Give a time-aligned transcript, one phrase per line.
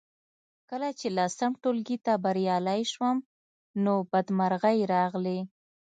[0.69, 3.17] کله چې لسم ټولګي ته بریالۍ شوم
[3.83, 5.39] نو بدمرغۍ راغلې